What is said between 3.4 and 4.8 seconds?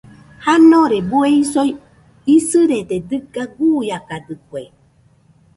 guiakadɨkue.